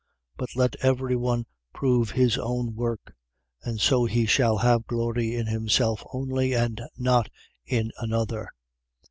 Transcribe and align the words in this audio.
6:4. 0.37 0.37
But 0.39 0.49
let 0.55 0.75
every 0.81 1.15
one 1.15 1.45
prove 1.75 2.09
his 2.09 2.35
own 2.35 2.73
work: 2.73 3.13
and 3.61 3.79
so 3.79 4.05
he 4.05 4.25
shall 4.25 4.57
have 4.57 4.87
glory 4.87 5.35
in 5.35 5.45
himself 5.45 6.03
only 6.11 6.53
and 6.55 6.81
not 6.97 7.29
in 7.67 7.91
another. 7.99 8.49